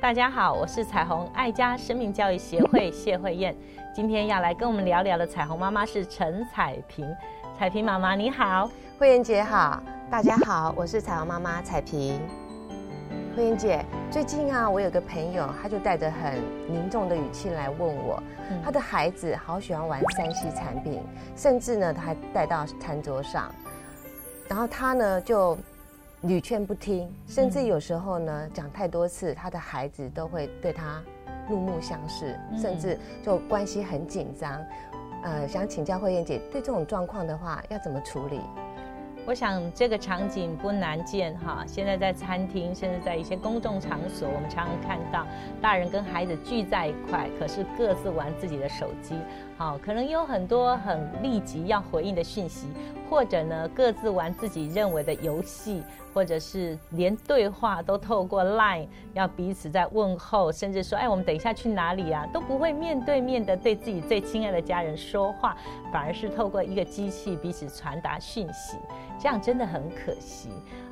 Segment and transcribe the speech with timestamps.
[0.00, 3.54] 大家好，我是彩虹爱家生命教育协会谢慧燕。
[3.94, 7.06] 今天要来跟我们聊聊的彩虹妈妈是陈彩萍。
[7.58, 12.20] 彩萍妈妈你好，慧燕姐好，大家好，我是彩虹妈妈彩萍。
[13.38, 18.20] 慧燕姐，最近啊，我有个朋友，他就带着很凝重的语气来问我，
[18.64, 21.00] 他的孩子好喜欢玩三 C 产品，
[21.36, 23.48] 甚至呢，他还带到餐桌上，
[24.48, 25.56] 然后他呢就。
[26.22, 31.00] 屡劝不听，甚至有时候呢，讲太多次，他的孩子都会对他
[31.48, 34.60] 怒目相视，甚至就关系很紧张。
[35.22, 38.40] 呃，想请教慧燕姐，对这种状况的话，要怎么处理？
[39.28, 41.62] 我想这个场景不难见哈。
[41.66, 45.26] 现在在餐厅，甚至在一些公众场所，我们常常看到
[45.60, 49.14] 大人跟孩子聚在一块，可是各自玩自己的手机。
[49.58, 52.68] 好，可能有很多很立即要回应的讯息，
[53.10, 55.82] 或者呢，各自玩自己认为的游戏，
[56.18, 62.26] 或者是连对话都透过 Line 要彼此在问候，甚至说，哎，我们等一下去哪里啊？
[62.34, 65.56] 都不会面对面的对自己最亲爱的家人说话，
[65.92, 68.76] 反而是透过一个机器彼此传达讯息。
[69.16, 70.48] 这样真的很可惜。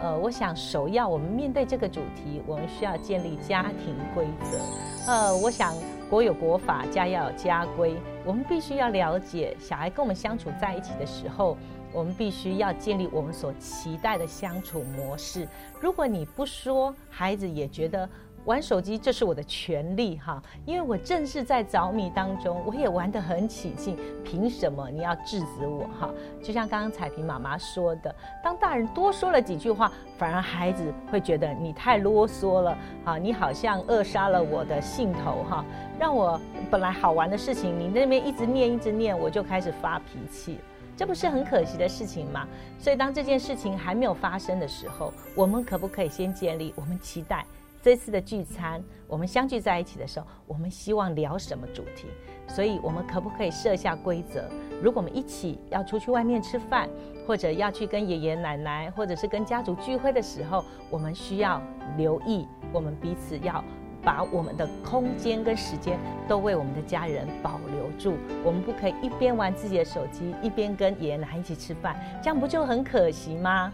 [0.00, 5.12] 呃，我想首要我们面对这个主题，我们需要建立家庭规则。
[5.12, 5.74] 呃，我想
[6.08, 7.94] 国有国法，家要有家规。
[8.24, 11.58] 我们必须要了解，小孩跟我们相处在一起的时候，
[11.92, 15.46] 我们必须要建立我们所期待的相处模式。
[15.80, 18.08] 如果你不说，孩子也觉得。
[18.46, 26.10] 玩手机，这是我的权利哈，因为我正是在着迷当中，我也玩得很起劲，凭什么你要制止我哈？
[26.42, 35.62] 就像刚刚彩萍妈妈说的，当大人多说了几句话，反而孩子会觉得你太啰嗦了啊，你好像扼杀了我的兴头哈，
[35.98, 40.58] 让我本来好玩的事情，你那边一直念一直念，我就开始发脾气，
[41.00, 42.46] 这不是很可惜的事情吗？
[42.78, 47.42] 所以当这件事情还没有发生的时候，我们可不可以先建立我们期待？
[47.80, 52.08] 这次的聚餐，我们相聚在一起的时候，我们希望聊什么主题？
[52.46, 54.46] 所以，我们可不可以设下规则？
[54.82, 56.86] 如果我们一起要出去外面吃饭，
[57.26, 61.62] 或者要去跟爷爷奶奶，或者是跟家族聚会的时候，我们需要
[61.96, 63.64] 留意，我们彼此要
[64.02, 68.16] 把我们的空间跟时间都为我们的家人保留住。
[68.44, 73.72] 我们不可以一边玩自己的手机，一边跟爷爷奶奶一起吃饭，这样不就很可惜吗？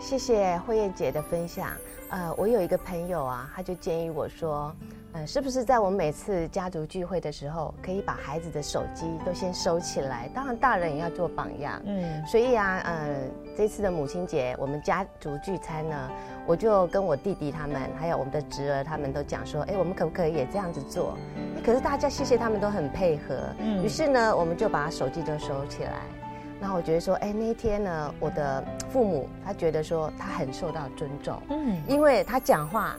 [0.00, 1.70] 谢谢慧燕姐的分享。
[2.10, 4.74] 呃，我有一个朋友啊，他就建议我说，
[5.12, 10.30] 呃，是不是在我们每次家族聚会的时候，可以把孩子的手机都先收起来？
[10.34, 11.80] 当然，大人也要做榜样。
[11.84, 13.14] 嗯，所以啊，呃，
[13.56, 16.10] 这次的母亲节，我们家族聚餐呢，
[16.46, 21.14] 我就跟我弟弟他们，还有我们的侄儿他们都讲说，哎，我们可不可以也这样子做？
[21.62, 23.34] 可是大家谢谢他们都很配合。
[23.58, 25.92] 嗯，于是呢，我们就把手机都收起来。
[26.60, 32.96] 然后我觉得说，哎，那一天呢，我的父母他觉得说他很受到尊重，嗯，因为他讲话，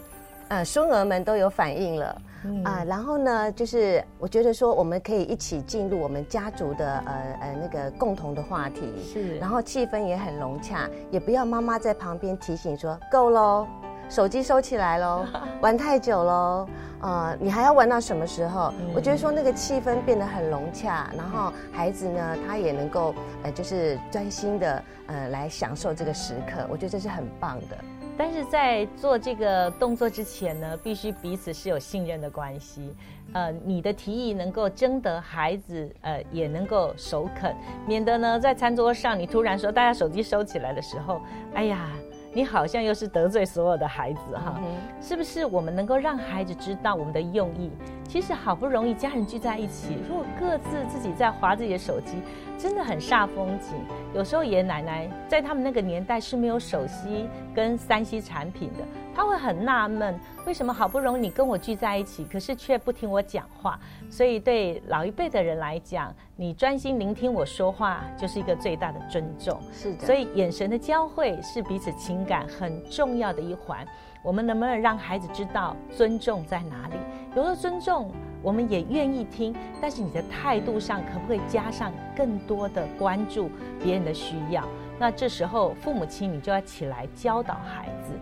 [0.48, 2.22] 呃，孙儿们都有反应了，
[2.64, 13.68] 啊，然后呢，就是我觉得说我们可以一起进入我们家族的呃呃那个共同的话题，是，然后气氛也很融洽，也不要妈妈在旁边提醒说够喽。
[14.10, 15.24] 手机收起来喽，
[15.62, 16.68] 玩太久喽，
[17.00, 18.74] 呃，你还要玩到什么时候？
[18.96, 27.78] 我觉得说那个气氛变得很融洽，然后孩子呢，他也能够呃，就是专心的呃来享受这个时刻，我觉得这是很棒的。
[28.18, 32.94] 但是在做这个动作之前呢，必须彼此是有信任的关系，
[33.34, 37.56] 呃，你的提议能够征得孩子呃也能够首肯，
[37.88, 41.22] 免得呢在餐桌上你突然说大家手机收起来的时候，
[41.54, 41.92] 哎呀。
[42.32, 44.60] 你好像又是得罪所有的孩子哈，
[45.02, 45.46] 是不是？
[45.46, 47.72] 我们能够让孩子知道我们的用意。
[48.08, 52.22] 其实好不容易家人聚在一起，如果各自自己在划自己的手机，
[52.58, 53.76] 真的很煞风景。
[54.14, 58.84] 有时候爷爷奶奶在他们那个年代是没有手机跟三 C 产品的，
[59.20, 63.78] 他会很纳闷，为什么好不容易你跟我聚在一起，可是却不听我讲话？
[64.10, 69.60] 所以对老一辈的人来讲，你专心聆听我说话，就是一个最大的尊重。
[69.74, 73.86] 是的，所以眼神的交汇是彼此情感很重要的一环。
[74.24, 76.96] 我们能不能让孩子知道尊重在哪里？
[77.36, 78.10] 有了尊重，
[78.42, 79.54] 我们也愿意听。
[79.82, 83.52] 但是你的态度上可不可以加上更多的关注
[83.84, 84.64] 别人的需要？
[84.98, 88.14] 那这时候父母亲你就要起来教导孩子。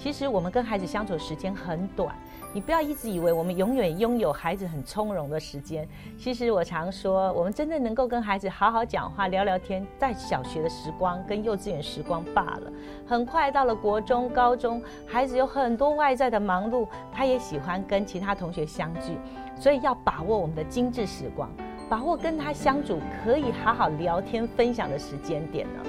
[0.00, 2.16] 其实我们跟孩子相处的时间很短。
[2.54, 5.86] 你不要一直以为我们永远拥有孩子很从容的时间。
[6.18, 12.72] 其实我常说，我们真正能够跟孩子好好讲话、聊聊天，在小学的时光跟幼稚园时光罢了。
[13.06, 19.18] 很快到了国中、高中，孩子有很多外在的忙碌，他也喜欢跟其他同学相聚，
[19.54, 21.48] 所以要把握我们的精致时光。
[21.90, 25.80] 把握跟他相处可以好好聊天分享的时间点呢？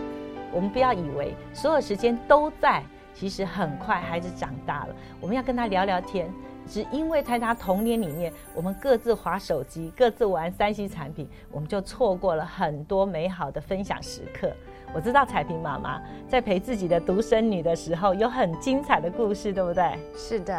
[0.52, 6.32] 我们不要以为所有时间都在，其实很快孩子长大了，我们要跟他聊聊天。
[6.68, 14.50] 只因为在他童年里面，我们各自划手机，各自玩三 C 产品，我们就错过了很多美好的分享时刻。
[14.94, 19.98] 我知道彩萍妈妈在陪自己的独生女的时候，有很精彩的故事，对不对？
[20.16, 20.56] 是的，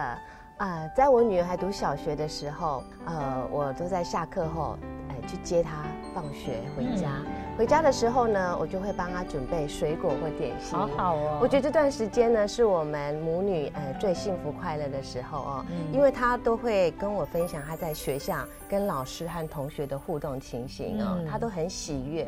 [0.59, 4.77] 啊，在我女儿还读小学的时候，呃，我都在下课后，
[5.09, 7.09] 哎，去接她放学回家。
[7.57, 10.77] 回家的时候呢，我就会帮她准备水果或点心。
[10.77, 11.39] 好好哦。
[11.41, 18.39] 我觉得这段时间呢，是我们母女呃最幸福快乐的时候哦，因为她都会跟我分享她在学校
[18.69, 22.27] 跟老师和同学的互动情形哦，她都很喜悦。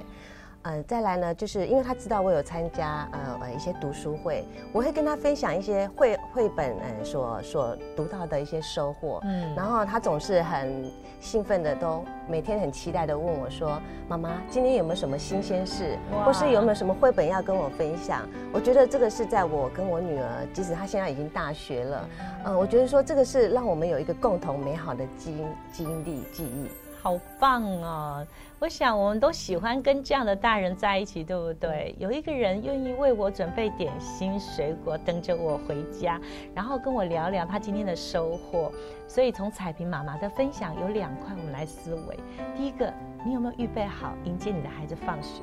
[0.64, 10.90] 嗯，再来呢，就是因为他知道我有参加呃呃一些读书会，我会跟他分享一些绘绘本嗯所所读到的一些收获，嗯，然后他总是很
[11.20, 13.78] 兴奋的，都每天很期待的问我说
[14.08, 22.08] ：“妈妈，今天有没有什么新鲜事，或是有没有什么绘本要跟我分享？”我觉得这个是在我跟我女儿，即使她现在已经大学了，
[22.46, 26.69] 嗯，我觉得说这个是让我们有一个共同美好的经经历记忆。
[27.04, 28.26] 好棒哦！
[28.58, 31.94] 我想我们都喜欢跟这样的大人在一起，对不对？
[31.98, 36.18] 有一个人愿意为我准备点心、水果，等着我回家，
[36.54, 38.72] 然后跟我聊聊他今天的收获。
[39.06, 42.18] 所以从彩萍妈妈的分享有两块，我们来思维。
[42.56, 42.90] 第一个。
[43.24, 45.40] 你有没有预备好迎接你的孩子放学？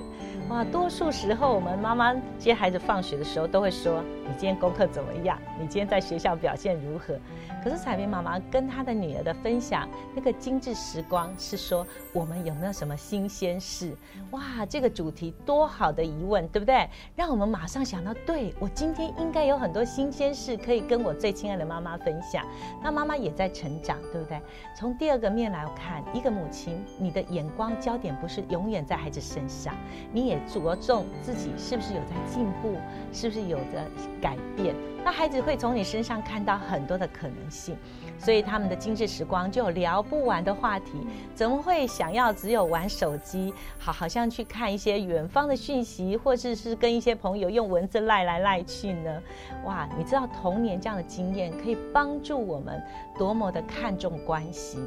[0.50, 5.38] 哇，多数时候我们妈妈接孩子放学的时候都会说：“你今天功课怎么样？
[5.60, 7.18] 你今天在学校表现如何？”
[7.64, 13.96] 可是彩萍妈妈跟她的女儿的分享，那个精致时光是说我们有没有什么新鲜事？
[14.32, 16.88] 哇，这个主题多好的疑问，对不对？
[17.16, 22.46] 让我们马上想到，对我今天应该有很多新鲜事可以跟我最亲爱的妈妈分享。
[22.84, 24.40] 那妈妈也在成长，对不对？
[24.76, 27.71] 从第二个面来看，一个母亲，你的眼光。
[27.80, 29.74] 焦点不是永远在孩子身上，
[30.12, 32.76] 你也着重自己是不是有在进步，
[33.14, 33.86] 是不是有着
[34.22, 34.76] 改变。
[35.04, 37.76] 那孩子会从你身上看到很多的可能性，
[38.20, 40.92] 所以他们的精致时光就有聊不完的话题。
[41.34, 43.52] 怎么会想要只有玩手机？
[43.80, 49.22] 好，好像去看一些远方的讯息，或者是跟一些朋友用文字赖来赖去呢？
[49.66, 52.80] 哇，你知道童年这样的经验可以帮助我们
[53.18, 54.78] 多么的看重关系。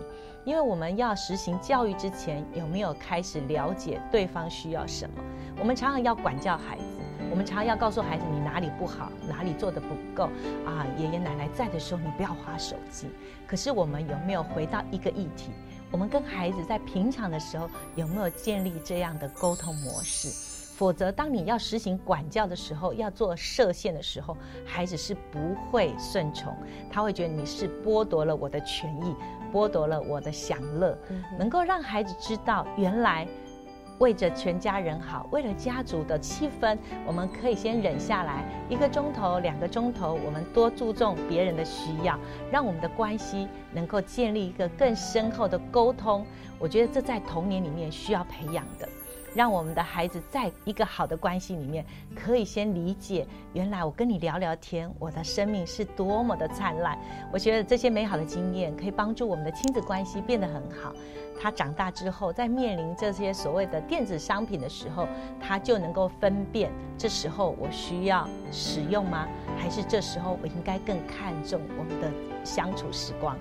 [0.44, 5.24] 因为我们要实行教育之前，有没有开始了解对方需要什么？
[5.58, 6.84] 我们常常要管教孩子，
[7.30, 10.24] 我们常常要告诉孩子你哪里不好，哪里做的不够
[10.66, 10.86] 啊！
[10.98, 13.08] 爷爷奶奶在的时候，你不要划手机。
[13.46, 15.50] 可是我们有没有回到一个议题？
[15.90, 20.28] 我们跟孩子在平常的时候有没有建立这样的沟通模式？
[20.76, 24.36] 否则，当你要实行管教的时候，要做设限的时候，
[24.66, 26.52] 孩子是不会顺从，
[26.90, 29.14] 他会觉得你是剥夺了我的权益，
[29.52, 30.98] 剥夺了我的享乐。
[31.38, 33.24] 能够让孩子知道，原来
[34.00, 42.18] 为着全家人好，为了家族的气氛，我们可以先忍下来一个钟头、两个钟头，我们多注重别人的需要，
[42.50, 46.26] 让我们的关系能够建立一个更深厚的沟通。
[46.58, 48.88] 我觉得这在童年里面需要培养的。
[49.34, 51.84] 让我们的孩子在一个好的关系里面，
[52.14, 56.98] 可以先理解，原来我跟你聊聊天，我的生命是多么的灿烂。
[57.32, 60.94] 我觉得这些美好的经验可以帮助我们的亲子关系变得很好。
[61.40, 65.08] 他长大之后，在面临这些所谓的电子商品的时候，
[65.40, 69.26] 他就能够分辨，这时候我需要使用吗？
[69.58, 72.08] 还是这时候我应该更看重我们的
[72.44, 73.36] 相处时光？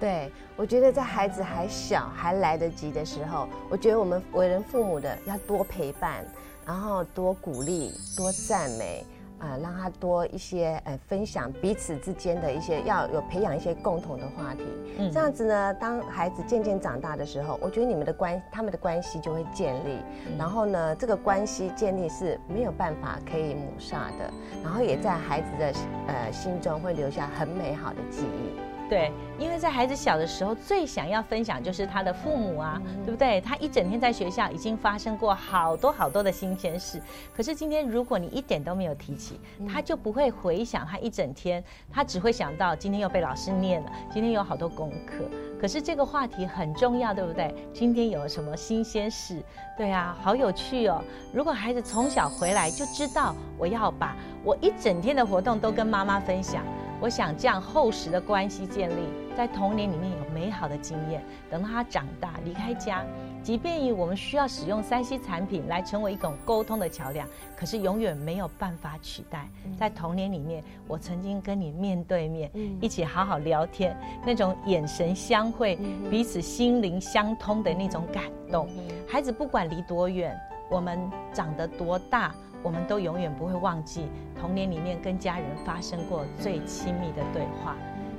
[0.00, 6.24] 对，我觉得在孩子还小、还来得及的时候，我觉得我们为人父母的要多陪伴，
[6.64, 9.04] 然后多鼓励、多赞美，
[9.40, 14.62] 啊，让他多一些呃分享彼此之间的一些，要有培养一些共同的话题。
[14.98, 19.98] 嗯，这样子呢，当孩子渐渐长大的时候，我觉得你们的关他们的关系就会建立，
[20.38, 25.72] 然后呢，这个关系建立是没有办法可以抹杀的，然后也在孩子的
[26.06, 28.67] 呃心中会留下很美好的记忆。
[28.88, 33.38] 对，因为在孩子小的时候，最想要分享就是他的父母啊，对不对？
[33.42, 36.98] 他一整天在学校已经发生过好多好多的新鲜事，
[37.36, 39.38] 可是今天如果你一点都没有提起，
[39.70, 45.24] 他就不会回想他一整天，他只会想到今天又被老师念了，今天有好多功课。
[45.60, 47.54] 可是这个话题很重要，对不对？
[47.74, 49.42] 今天有什么新鲜事？
[49.76, 51.02] 对啊，好有趣哦！
[51.32, 56.64] 如果孩子从小回来就知道，我要把我一整天的活动都跟妈妈分享。
[57.00, 59.02] 我想这样厚实的关系建立，
[59.36, 63.04] 在童年里面有美好的经验，等到他长大离开家，
[63.40, 67.24] 即便以我们需要使用三 C 产品来成为一种沟通的桥梁，
[67.56, 69.48] 可是永远没有办法取代。
[69.78, 72.50] 在童年里面，我曾经跟你面对面，
[72.80, 75.78] 一起好好聊天，那种眼神相会，
[76.10, 78.68] 彼此心灵相通的那种感动。
[79.06, 80.36] 孩子不管离多远，
[80.68, 80.98] 我们
[81.32, 82.34] 长得多大。
[82.62, 87.76] 我们都永远不会忘记童年里面跟家人发生过最亲密的对话。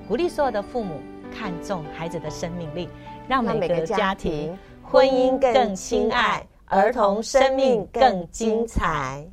[0.07, 2.89] 鼓励所有的父母看重孩子的生命力，
[3.27, 9.23] 让每个家庭婚姻更亲爱，儿童生命更精彩。